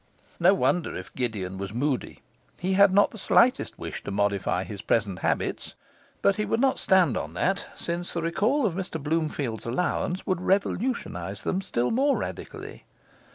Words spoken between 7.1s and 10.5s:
on that, since the recall of Mr Bloomfield's allowance would